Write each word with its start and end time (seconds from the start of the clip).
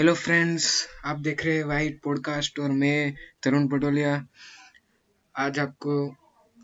Hello 0.00 0.14
friends 0.14 0.66
आप 1.04 1.18
देख 1.18 1.44
रहे 1.46 1.56
हैं 1.56 1.64
वाइट 1.64 2.00
पॉडकास्ट 2.02 2.58
और 2.58 2.70
मैं, 2.70 3.14
तरुण 3.42 3.68
पटोलिया। 3.68 4.26
आज 5.36 5.58
आपको 5.58 6.08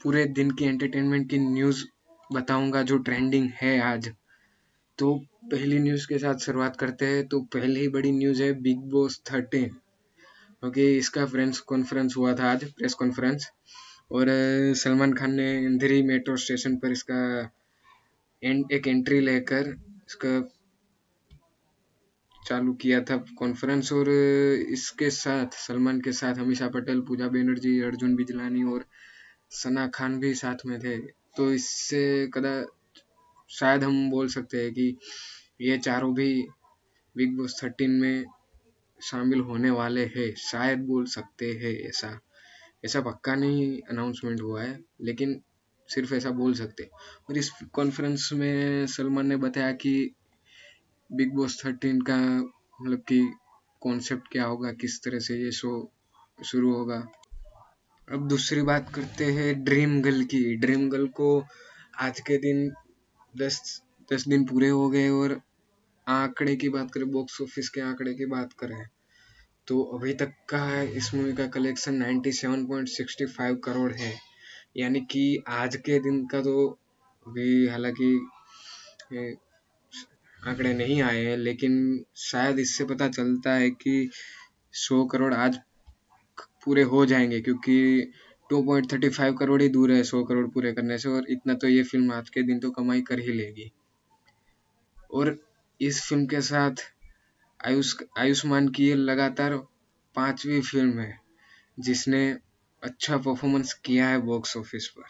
पूरे 0.03 0.25
दिन 0.25 0.51
की 0.51 0.65
एंटरटेनमेंट 0.65 1.31
की 1.31 1.39
न्यूज़ 1.39 1.85
बताऊँगा 2.33 2.83
जो 2.83 2.99
ट्रेंडिंग 2.99 3.51
है 3.55 3.81
आज। 3.81 4.09
तो 4.99 5.15
पहली 5.45 5.79
न्यूज़ 5.79 6.07
के 6.09 6.19
साथ 6.19 6.35
शुरुआत 6.35 6.77
करते 6.77 7.07
हैं। 7.07 7.29
तो 7.29 7.41
पहली 7.41 7.89
बड़ी 7.89 8.13
न्यूज़ 8.13 8.43
है 8.43 8.53
बिग 8.53 8.79
बॉस 8.79 9.23
थर्टीन 9.33 9.77
ओके 10.67 10.97
इसका 10.97 11.27
फ्रेंड्स 11.27 11.61
कॉन्फ्रेंस 11.61 12.17
हुआ 12.17 12.35
था 12.35 12.51
आज 12.53 12.65
प्रेस 12.73 12.95
कॉन्फ्रेंस 12.95 13.51
और 14.13 14.27
सलमान 14.77 15.13
खान 15.13 15.35
ने 15.35 15.65
इंदिरी 15.65 16.03
मेट्रो 16.03 16.37
स्टेशन 16.37 16.77
पर 16.77 16.93
इसका 16.93 17.51
एक 18.43 18.89
एंट्री 18.89 19.21
लेकर 19.21 19.77
इसका 20.09 20.56
चालू 22.47 22.73
किया 22.75 23.01
था 23.01 23.17
कॉन्फ्रेंस 23.39 23.93
और 23.93 24.11
इसके 24.71 25.11
साथ, 25.11 25.47
सलमान 25.55 26.01
के 26.01 26.13
साथ 26.13 26.35
हमीशा 26.35 26.69
पटेल, 26.69 27.01
पूजा 27.01 27.29
बनर्जी, 27.29 27.81
अर्जुन 27.81 28.15
बिजलानी 28.17 28.63
और 28.63 28.85
सना 29.51 29.87
खान 29.89 30.19
भी 30.19 30.35
साथ 30.35 30.67
में 30.67 30.79
थे। 30.81 30.97
तो 31.37 31.53
इससे 31.53 32.31
कदा, 32.35 32.55
शायद 33.51 33.85
हम 33.85 34.11
बोल 34.11 34.29
सकते 34.29 34.63
हैं 34.63 34.73
कि 34.73 34.97
ये 35.61 35.79
चारों 35.79 36.15
भी 36.15 36.47
बिग 37.17 37.37
बॉस 37.37 37.61
थर्टीन 37.65 37.91
में 37.91 38.25
शामिल 39.01 39.41
होने 39.41 39.71
वाले 39.71 40.05
हैं। 40.07 40.35
शायद 40.35 40.79
बोल 40.79 41.05
सकते 41.07 41.47
हैं 41.53 41.75
ऐसा। 41.89 42.21
ऐसा 42.85 43.01
पक्का 43.01 43.35
नहीं 43.35 43.81
अनाउंसमेंट 43.91 44.41
हुआ 44.41 44.63
है, 44.63 44.81
लेकिन 45.03 45.41
सिर्फ़ 45.89 46.15
ऐसा 46.15 46.31
बोल 46.31 46.55
सकते 46.55 46.85
और 47.31 47.39
इस 47.39 47.51
कॉन्फ्रेंस 47.73 48.31
में 48.33 48.87
सलमान 48.87 49.27
ने 49.27 49.37
बताया 49.37 49.73
कि 49.73 50.11
बिग 51.11 51.35
बॉस 51.35 51.61
थर्टीन 51.65 52.01
का 52.01 52.17
मतलब 52.17 52.99
कि 52.99 53.19
कॉन्सेप्ट 53.83 54.29
क्या 54.33 54.45
होगा, 54.45 54.73
किस 54.73 54.99
तरह 55.05 55.19
से 55.19 55.35
ये 55.35 55.51
शो 55.53 55.71
शुरू 56.45 56.73
होगा? 56.75 56.97
अब 58.09 58.27
दूसरी 58.29 58.63
बात 58.63 58.91
करते 58.95 59.25
हैं 59.25 59.65
ड्रीम 59.65 60.01
गर्ल 60.03 60.25
की। 60.25 60.57
ड्रीम 60.57 60.89
गर्ल 60.91 61.07
को 61.09 61.29
आज 62.01 62.21
के 62.21 62.37
दिन 62.39 62.71
दस 63.35 63.61
दस 64.13 64.27
दिन 64.29 64.45
पूरे 64.45 64.69
हो 64.69 64.89
गए 64.91 65.09
और 65.09 65.41
आंकड़े 66.07 66.57
की 66.57 66.69
बात 66.69 66.91
करें 66.91 67.11
बॉक्स 67.11 67.41
ऑफ़िस 67.41 67.69
के 67.69 67.81
आंकड़े 67.81 68.15
की 68.15 68.27
बात 68.27 68.53
करें 68.53 68.85
तो 69.69 69.83
अभी 69.97 70.13
तक 70.15 70.33
का 70.49 70.59
है 70.59 70.87
इस 70.97 71.15
मूवी 71.15 71.33
का 71.33 71.47
कलेक्शन 71.47 72.03
97.65 72.03 73.57
करोड़ 73.65 73.93
है। 73.93 74.15
यानी 74.77 75.01
कि 75.01 75.43
आज 75.49 75.77
के 75.77 75.99
दिन 76.01 76.25
का 76.27 76.41
तो 76.41 76.69
अभी 77.27 77.67
हालाँकि 77.69 79.37
आंकड़े 80.47 80.75
नहीं 80.75 81.03
आए 81.03 81.25
हैं, 81.25 81.37
लेकिन 81.37 82.05
शायद 82.17 82.59
इससे 82.59 82.85
पता 82.85 83.09
चलता 83.09 83.55
है 83.55 83.71
कि 83.71 84.11
सौ 84.73 85.05
करोड़ 85.05 85.35
आज 85.35 85.59
पूरे 86.65 86.83
हो 86.83 87.07
जाएँगे, 87.07 87.41
क्योंकि 87.41 88.13
2.35 88.51 89.33
करोड़ 89.39 89.63
ही 89.63 89.69
दूर 89.69 89.93
है 89.93 90.03
सौ 90.05 90.25
करोड़ 90.25 90.47
पूरे 90.47 90.73
करने 90.73 90.99
से, 90.99 91.09
और 91.09 91.27
इतना 91.29 91.55
तो 91.55 91.69
ये 91.69 91.83
फ़िल्म 91.83 92.13
आज 92.13 92.31
के 92.31 92.43
दिन 92.43 92.59
तो 92.59 92.71
कमाई 92.71 93.03
कर 93.03 93.19
ही 93.19 93.33
लेगी। 93.33 93.73
और 95.15 95.39
इस 95.81 96.03
फ़िल्म 96.03 96.27
के 96.27 96.41
साथ 96.41 96.73
आयुष, 97.67 97.95
आयुष्मान 98.19 98.69
की 98.69 98.89
ये 98.89 98.95
लगातार 98.95 99.57
पांचवी 100.15 100.61
फ़िल्म 100.61 100.99
है, 100.99 101.19
जिसने 101.81 102.37
अच्छा 102.83 103.17
परफॉर्मेंस 103.17 103.73
किया 103.75 104.09
है 104.09 104.19
बॉक्स 104.19 104.57
ऑफ़िस 104.57 104.89
पर। 104.89 105.05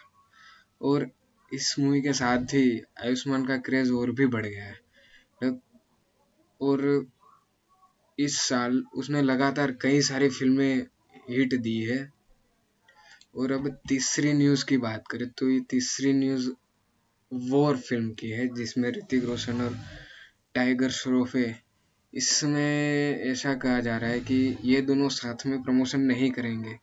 और 0.83 1.11
इस 1.53 1.79
मूवी 1.79 2.03
के 2.03 2.13
साथ 2.13 2.45
ही 2.45 2.83
आयुष्मान 3.05 3.47
का 3.47 3.57
क्रेज 3.57 3.91
और 3.91 4.11
भी 4.11 4.27
बढ़ 4.27 4.47
गया 4.47 4.65
है। 4.65 4.86
और 6.61 7.07
इस 8.19 8.39
साल 8.39 8.83
उसने 8.95 9.23
लगातार 9.23 9.73
कई 9.73 10.01
सारी 10.01 10.29
फ़िल्में 10.29 10.87
हिट 11.31 11.55
दी 11.55 11.79
है। 11.83 12.13
और 13.37 13.53
अब 13.53 13.69
तीसरी 13.89 14.33
न्यूज़ 14.33 14.65
की 14.65 14.77
बात 14.77 15.05
करें 15.11 15.29
तो 15.29 15.49
ये 15.51 15.61
तीसरी 15.61 16.13
न्यूज़ 16.13 16.51
वॉर 17.33 17.77
फ़िल्म 17.77 18.11
की 18.11 18.31
है, 18.31 18.55
जिसमें 18.55 18.91
ऋतिक 18.91 19.25
रोशन 19.25 19.61
और 19.61 19.77
टाइगर 20.55 20.91
श्रॉफ 20.91 21.37
है। 21.37 21.63
इसमें 22.15 23.21
ऐसा 23.21 23.55
कहा 23.55 23.81
जा 23.81 23.97
रहा 23.97 24.11
है 24.11 24.21
कि 24.21 24.57
ये 24.65 24.81
दोनों 24.81 25.09
साथ 25.09 25.47
में 25.47 25.63
प्रमोशन 25.63 26.01
नहीं 26.01 26.31
करेंगे। 26.31 26.77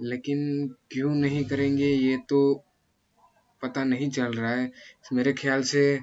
लेकिन 0.00 0.68
क्यों 0.92 1.14
नहीं 1.14 1.44
करेंगे, 1.44 1.86
ये 1.86 2.16
तो 2.16 2.64
पता 3.62 3.84
नहीं 3.84 4.10
चल 4.10 4.32
रहा 4.32 4.50
है। 4.50 4.70
मेरे 5.12 5.32
ख्याल 5.32 5.62
से 5.62 5.98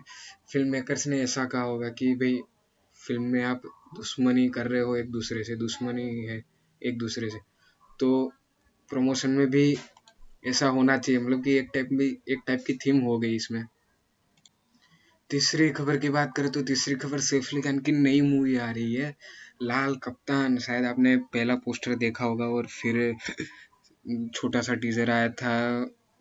फ़िल्म 0.51 0.67
मेकर्स 0.69 1.07
ने 1.07 1.21
ऐसा 1.21 1.45
कहा 1.45 1.61
होगा 1.61 1.89
कि 1.89 2.15
भाई 2.15 2.39
फ़िल्म 3.07 3.23
में 3.23 3.43
आप 3.43 3.61
दुश्मनी 3.95 4.47
कर 4.49 4.67
रहे 4.67 4.81
हो 4.81 4.95
एक 4.95 5.11
दूसरे 5.11 5.43
से, 5.43 5.55
दुश्मनी 5.55 6.25
है 6.25 6.43
एक 6.81 6.97
दूसरे 6.97 7.29
से। 7.29 7.39
तो 7.99 8.31
प्रमोशन 8.89 9.29
में 9.29 9.49
भी 9.49 9.75
ऐसा 10.47 10.67
होना 10.67 10.97
चाहिए 10.97 11.21
मतलब 11.21 11.43
कि 11.43 11.53
एक 11.57 11.69
टाइप 11.73 11.89
भी, 11.93 12.07
एक 12.29 12.39
टाइप 12.47 12.63
की 12.67 12.73
थीम 12.75 12.99
हो 12.99 13.17
गई 13.19 13.35
इसमें। 13.35 13.63
तीसरी 15.29 15.69
खबर 15.69 15.97
की 15.97 16.09
बात 16.09 16.33
करें 16.37 16.51
तो 16.51 16.61
तीसरी 16.61 16.95
खबर 16.95 17.19
सैफ 17.19 17.49
अली 17.53 17.61
खान 17.61 17.79
की 17.79 17.91
नई 17.91 18.21
मूवी 18.21 18.55
आ 18.57 18.69
रही 18.71 18.93
है, 18.93 19.15
लाल 19.61 19.95
कप्तान। 19.95 20.57
शायद 20.57 20.85
आपने 20.85 21.15
पहला 21.33 21.55
पोस्टर 21.55 21.95
देखा 21.95 22.25
होगा 22.25 22.45
और 22.45 22.67
फिर 22.67 23.15
छोटा 24.33 24.61
सा 24.61 24.73
टीजर 24.75 25.09
आया 25.09 25.29
था 25.29 25.53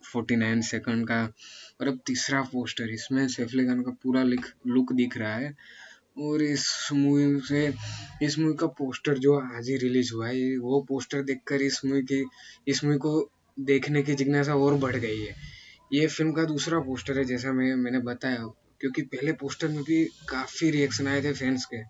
फोर्टी 0.03 0.35
नाइन 0.35 0.61
सेकंड 0.61 1.07
का। 1.07 1.21
और 1.81 1.87
अब 1.87 1.99
तीसरा 2.05 2.41
पोस्टर 2.43 2.89
इसमें 2.89 3.27
सैफ 3.27 3.53
अली 3.53 3.65
खान 3.65 3.81
का 3.81 3.91
पूरा 4.03 4.23
लुक 4.23 4.93
दिख 4.93 5.17
रहा 5.17 5.35
है। 5.35 5.55
और 6.17 6.41
इस 6.43 6.89
मूवी 6.93 7.39
से, 7.39 7.73
इस 8.21 8.39
मूवी 8.39 8.53
का 8.53 8.67
पोस्टर 8.67 9.17
जो 9.17 9.39
आज 9.39 9.69
ही 9.69 9.77
रिलीज़ 9.77 10.13
हुआ 10.13 10.27
है, 10.27 10.57
वो 10.57 10.81
पोस्टर 10.81 11.21
देखकर 11.21 11.61
इस 11.61 11.85
मूवी 11.85 12.01
की, 12.01 12.25
इस 12.67 12.83
मूवी 12.83 12.97
को 12.97 13.29
देखने 13.59 14.03
की 14.03 14.13
जिज्ञासा 14.13 14.55
और 14.55 14.75
बढ़ 14.75 14.95
गई 14.95 15.19
है। 15.19 15.35
ये 15.93 16.07
फ़िल्म 16.07 16.31
का 16.31 16.43
दूसरा 16.43 16.79
पोस्टर 16.79 17.17
है, 17.17 17.25
जैसा 17.25 17.51
मैं, 17.51 17.75
मैंने 17.75 17.99
बताया, 17.99 18.45
क्योंकि 18.79 19.01
पहले 19.01 19.33
पोस्टर 19.33 19.67
में 19.67 19.83
भी 19.83 20.05
काफ़ी 20.29 20.69
रिएक्शन 20.71 21.07
आए 21.07 21.23
थे 21.23 21.33
फैंस 21.33 21.65
के। 21.73 21.81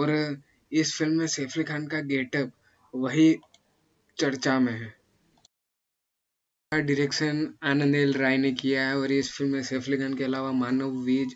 और 0.00 0.42
इस 0.72 0.94
फ़िल्म 0.98 1.18
में 1.18 1.26
सैफ 1.26 1.54
अली 1.56 1.64
खान 1.64 1.86
का 1.86 2.00
गेटअप 2.00 2.52
वही 2.94 3.36
चर्चा 4.18 4.58
में 4.60 4.72
है। 4.72 4.94
डायरेक्शन 6.72 7.54
आनंद 7.62 7.94
एल 7.94 8.12
राय 8.12 8.36
ने 8.36 8.52
किया 8.52 8.88
है, 8.88 8.96
और 8.98 9.12
इस 9.12 9.32
फ़िल्म 9.32 9.52
में 9.52 9.62
सैफ 9.62 9.88
अली 9.88 9.96
खान 9.96 10.14
के 10.14 10.24
अलावा 10.24 10.52
मानव 10.52 10.90
वीज 10.90 11.34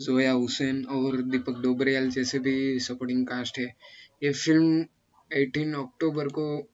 जोया 0.00 0.32
हुसैन 0.32 0.84
और 0.84 1.22
दीपक 1.22 1.60
डोबरियाल 1.62 2.10
जैसे 2.10 2.38
भी 2.38 2.80
सपोर्टिंग 2.80 3.26
कास्ट 3.26 3.58
है। 3.58 3.74
ये 4.22 4.32
फ़िल्म 4.32 4.84
18 5.30 5.74
अक्टूबर 5.74 6.28
को 6.28 6.68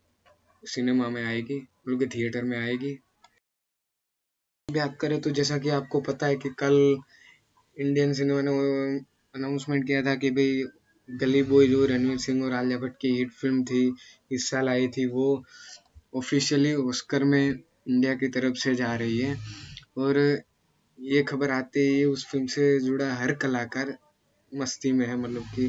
सिनेमा 0.66 1.08
में 1.08 1.24
आएगी, 1.24 1.58
बल्कि 1.88 2.06
थिएटर 2.06 2.42
में 2.42 2.58
आएगी। 2.58 2.98
बात 4.72 4.98
करें 5.00 5.20
तो 5.20 5.30
जैसा 5.30 5.58
कि 5.58 5.68
आपको 5.68 6.00
पता 6.00 6.26
है 6.26 6.36
कि 6.36 6.48
कल 6.48 6.96
इंडियन 7.78 8.12
सिनेमा 8.12 8.40
ने 8.40 8.98
अनाउंसमेंट 9.34 9.86
किया 9.86 10.02
था 10.02 10.14
कि 10.14 10.30
भाई 10.30 10.64
गली 11.10 11.42
बॉय 11.42 11.66
जो 11.66 11.86
रणवीर 11.86 12.18
सिंह 12.18 12.44
और 12.44 12.52
आलिया 12.52 12.78
भट्ट 12.78 12.96
की 13.00 13.08
हिट 13.08 13.30
फ़िल्म 13.30 13.64
थी, 13.64 13.94
इस 14.32 14.50
साल 14.50 14.68
आई 14.68 14.88
थी, 14.88 15.06
वो 15.06 15.44
ऑफिशियली 16.16 16.74
ऑस्कर 16.74 17.24
में 17.24 17.50
इंडिया 17.88 18.14
की 18.14 18.28
तरफ़ 18.28 18.54
से 18.54 18.74
जा 18.74 18.94
रही 18.94 19.18
है। 19.18 19.36
और 19.96 20.42
ये 20.98 21.22
खबर 21.22 21.50
आते 21.50 21.80
ही 21.80 22.04
उस 22.04 22.26
फ़िल्म 22.26 22.46
से 22.46 22.78
जुड़ा 22.80 23.12
हर 23.14 23.32
कलाकार 23.34 23.96
मस्ती 24.52 24.92
में 24.92 25.06
है 25.06 25.16
मतलब 25.16 25.42
कि 25.54 25.68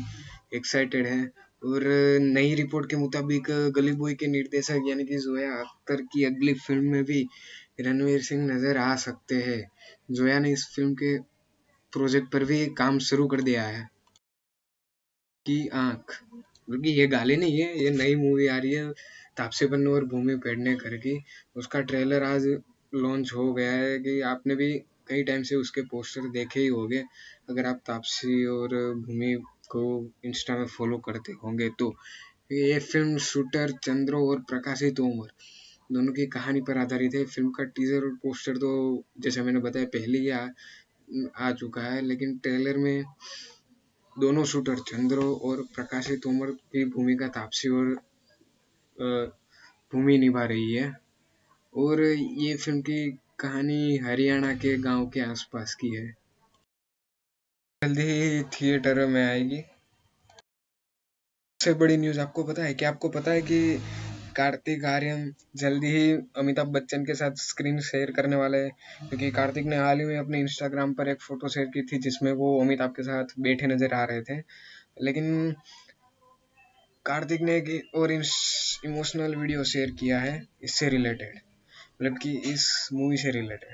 एक्साइटेड 0.56 1.08
है। 1.08 1.24
और 1.66 1.84
नई 2.22 2.54
रिपोर्ट 2.56 2.90
के 2.90 2.96
मुताबिक 2.96 3.48
गली 3.76 3.92
बॉय 3.92 4.14
के 4.14 4.28
निर्देशक 4.28 4.84
यानी 4.88 5.06
कि 5.06 5.18
जोया 5.18 5.52
अख्तर 5.54 6.02
की 6.04 6.24
अगली 6.24 6.54
फ़िल्म 6.54 6.92
में 6.92 7.04
भी 7.04 7.26
रणवीर 7.82 8.22
सिंह 8.22 8.46
नज़र 8.46 8.78
आ 8.78 8.96
सकते 8.96 9.36
हैं। 9.36 9.62
जोया 10.12 10.40
ने 10.40 10.52
इस 10.52 10.68
फ़िल्म 10.76 10.94
के 10.94 11.18
प्रोजेक्ट 11.94 12.32
पर 12.32 12.44
भी 12.44 12.66
काम 12.78 13.00
शुरू 13.00 13.28
कर 13.28 13.42
दिया 13.42 13.64
है। 13.64 13.88
की 15.46 15.68
आँख। 15.68 16.20
क्योंकि 16.68 16.90
ये 16.90 17.08
गाली 17.08 17.36
नहीं 17.36 17.60
है, 17.60 17.84
ये 17.84 17.90
नई 17.90 18.16
मूवी 18.16 18.48
आ 18.48 18.58
रही 18.58 18.74
है, 18.74 18.92
तापसी 19.38 19.66
पन्नू 19.68 19.94
और 19.94 20.06
भूमि 20.06 20.36
पेडनेकर 20.36 20.98
की। 20.98 21.20
उसका 21.56 21.82
ट्रेलर 21.82 22.24
आज 22.24 22.48
लॉन्च 22.96 23.32
हो 23.36 23.54
गया 23.54 23.72
है 23.72 23.98
कि 24.00 24.20
आपने 24.22 24.56
भी 24.56 24.74
कई 25.08 25.24
टाइम 25.24 25.44
से 25.44 25.56
उसके 25.56 25.82
पोस्टर 25.92 26.30
देखे 26.32 26.60
ही 26.60 26.68
होंगे। 26.68 27.04
अगर 27.50 27.66
आप 27.66 27.82
तापसी 27.88 28.46
और 28.48 28.76
भूमि 28.98 29.34
को 29.72 29.84
इंस्टा 30.26 30.58
में 30.58 30.66
फॉलो 30.68 30.98
करते 31.08 31.34
होंगे 31.44 31.70
तो। 31.80 31.94
ये 32.52 32.80
फ़िल्म 32.80 33.18
शूटर 33.20 33.72
चंद्रो 33.84 34.20
और 34.30 34.40
प्रकाशी 34.50 34.90
तोमर 34.92 35.32
दोनों 35.92 36.14
की 36.14 36.26
कहानी 36.28 36.62
पर 36.62 36.78
आधारित 36.78 37.16
है। 37.16 37.24
फ़िल्म 37.26 37.50
का 37.52 37.64
टीजर 37.66 38.04
और 38.04 38.16
पोस्टर 38.24 38.58
तो 38.58 38.72
जैसे 39.20 39.42
मैंने 39.42 39.60
बताया 39.60 39.86
पहले 39.94 40.18
ही 40.20 40.30
आ, 40.30 40.48
आ 41.38 41.52
चुका 41.52 41.82
है 41.82 42.02
लेकिन 42.02 42.38
ट्रेलर 42.38 42.78
में 42.78 43.04
दोनों 44.16 44.44
शूटर 44.46 44.80
चंद्रो 44.88 45.34
और 45.46 45.62
प्रकाशी 45.76 46.16
तोमर 46.18 46.52
की 46.72 46.86
भूमिका 46.90 47.28
तापसी 47.28 47.70
और 47.70 47.94
भूमि 49.94 50.18
निभा 50.18 50.44
रही 50.46 50.72
है। 50.74 50.94
और 51.74 52.02
ये 52.04 52.56
फ़िल्म 52.56 52.82
की 52.82 53.18
कहानी 53.40 53.98
हरियाणा 53.98 54.54
के 54.54 54.78
गाँव 54.78 55.06
के 55.06 55.20
आसपास 55.22 55.74
की 55.76 55.88
है। 55.96 56.06
जल्दी 57.82 58.02
ही 58.02 58.44
थिएटर 58.44 59.06
में 59.06 59.24
आएगी। 59.26 59.60
सबसे 61.60 61.74
बड़ी 61.74 61.98
न्यूज़ 61.98 62.20
आपको 62.20 62.44
पता 62.44 62.64
है? 62.64 62.74
क्या 62.74 62.90
आपको 62.90 63.10
पता 63.10 63.32
है 63.32 63.42
कि 63.42 63.60
कार्तिक 64.36 64.86
आर्यन 64.86 65.34
जल्दी 65.56 65.88
ही 65.88 66.12
अमिताभ 66.38 66.68
बच्चन 66.68 67.06
के 67.06 67.16
साथ 67.16 67.36
स्क्रीन 67.38 67.80
शेयर 67.82 68.12
करने 68.12 68.36
वाले 68.36 68.58
हैं? 68.58 68.72
क्योंकि 69.10 69.32
कार्तिक 69.32 69.66
ने 69.66 69.78
हाल 69.78 70.00
ही 70.00 70.06
में 70.06 70.18
अपने 70.18 70.40
इंस्टाग्राम 70.40 70.94
पर 70.94 71.10
एक 71.10 71.22
फ़ोटो 71.22 71.50
शेयर 71.50 71.68
की 71.68 71.82
थी, 71.82 72.00
जिसमें 72.00 72.32
वो 72.34 72.60
अमिताभ 72.62 72.92
के 72.92 73.04
साथ 73.04 73.40
बैठे 73.40 73.68
नज़र 73.68 73.94
आ 73.94 74.04
रहे 74.04 74.22
थे। 74.22 74.38
लेकिन 75.02 75.56
कार्तिक 77.06 77.42
ने 77.42 77.58
एक 77.58 77.96
और 77.96 78.12
इमोशनल 78.12 79.36
वीडियो 79.36 79.64
शेयर 79.64 79.92
किया 79.92 80.20
है, 80.20 80.42
इससे 80.64 80.90
रिलेटेड 80.90 81.40
मतलब 82.00 82.18
कि 82.18 82.32
इस 82.46 82.68
मूवी 82.94 83.18
से 83.18 83.32
रिलेटेड 83.32 83.74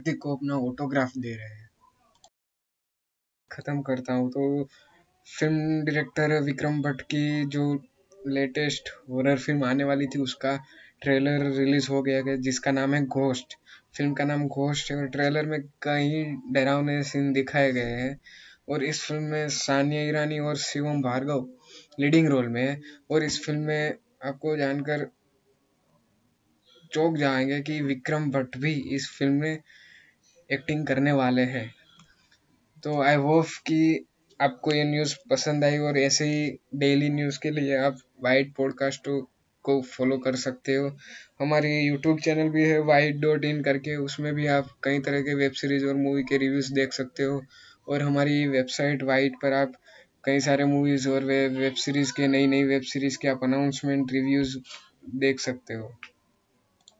कार्तिक 0.00 0.20
को 0.22 0.34
अपना 0.36 0.56
ऑटोग्राफ 0.60 1.12
दे 1.18 1.34
रहे 1.36 1.48
हैं। 1.48 1.68
ख़त्म 3.50 3.80
करता 3.82 4.12
हूँ 4.12 4.30
तो 4.30 4.42
फ़िल्म 5.26 5.80
डायरेक्टर 5.84 6.32
विक्रम 6.42 6.80
भट्ट 6.82 7.02
की 7.02 7.44
जो 7.46 7.64
लेटेस्ट 8.28 8.88
हॉरर 9.10 9.38
फ़िल्म 9.38 9.64
आने 9.64 9.84
वाली 9.84 10.06
थी, 10.06 10.18
उसका 10.18 10.56
ट्रेलर 11.02 11.50
रिलीज़ 11.50 11.90
हो 11.90 12.02
गया 12.02 12.22
है, 12.26 12.36
जिसका 12.42 12.70
नाम 12.72 12.94
है 12.94 13.04
घोस्ट 13.06 13.54
फ़िल्म 13.96 14.12
का 14.14 14.24
नाम 14.24 14.46
घोस्ट 14.48 14.90
है 14.90 14.96
और 14.96 15.06
ट्रेलर 15.08 15.46
में 15.46 15.60
कई 15.82 16.24
डरावने 16.52 17.02
सीन 17.02 17.32
दिखाए 17.32 17.72
गए 17.72 17.94
हैं। 18.00 18.18
और 18.68 18.84
इस 18.84 19.02
फ़िल्म 19.02 19.22
में 19.22 19.48
सानिया 19.48 20.02
ईरानी 20.02 20.38
और 20.38 20.56
शिवम 20.58 21.02
भार्गव 21.02 21.48
लीडिंग 22.00 22.28
रोल 22.28 22.48
में 22.48 22.62
है। 22.62 22.80
और 23.10 23.24
इस 23.24 23.44
फ़िल्म 23.44 23.60
में 23.60 23.94
आपको 24.24 24.56
जानकर 24.56 25.06
चौक 26.94 27.16
जाएँगे 27.16 27.60
कि 27.60 27.80
विक्रम 27.80 28.30
भट्ट 28.30 28.56
भी 28.56 28.72
इस 28.72 29.10
फ़िल्म 29.18 29.32
में 29.32 29.58
एक्टिंग 30.52 30.86
करने 30.86 31.12
वाले 31.12 31.42
हैं। 31.42 31.74
तो 32.84 33.02
आई 33.02 33.14
होप 33.14 33.46
कि 33.46 34.06
आपको 34.40 34.72
ये 34.72 34.84
न्यूज़ 34.84 35.14
पसंद 35.30 35.64
आई 35.64 35.78
और 35.78 35.98
ऐसे 35.98 36.24
ही 36.24 36.58
डेली 36.74 37.08
न्यूज़ 37.08 37.38
के 37.42 37.50
लिए 37.50 37.76
आप 37.76 37.98
वाइट 38.24 38.54
पॉडकास्ट 38.54 39.08
को 39.62 39.82
फॉलो 39.82 40.18
कर 40.18 40.36
सकते 40.36 40.74
हो। 40.74 40.96
हमारी 41.40 41.80
यूट्यूब 41.80 42.20
चैनल 42.20 42.48
भी 42.48 42.64
है 42.64 42.78
वाइट 42.78 43.16
डॉट 43.16 43.44
इन 43.44 43.62
करके, 43.62 43.96
उसमें 43.96 44.34
भी 44.34 44.46
आप 44.46 44.68
कई 44.82 44.98
तरह 44.98 45.20
के 45.20 45.34
वेब 45.34 45.52
सीरीज़ 45.52 45.86
और 45.86 45.94
मूवी 45.94 46.22
के 46.22 46.36
रिव्यूज़ 46.36 46.72
देख 46.72 46.92
सकते 46.92 47.22
हो। 47.22 47.42
और 47.88 48.02
हमारी 48.02 48.46
वेबसाइट 48.46 49.02
वाइट 49.02 49.32
पर 49.42 49.52
आप 49.52 49.72
कई 50.24 50.40
सारे 50.40 50.64
मूवीज़ 50.64 51.08
और 51.08 51.24
वे 51.24 51.48
वेब 51.48 51.74
सीरीज़ 51.74 52.12
के 52.12 52.28
नई 52.28 52.46
नई 52.46 52.64
वेब 52.64 52.82
सीरीज़ 52.82 53.18
के 53.22 53.28
आप 53.28 53.40
अनाउंसमेंट 53.44 54.12
रिव्यूज़ 54.12 54.58
देख 55.14 55.40
सकते 55.40 55.74
हो। 55.74 55.92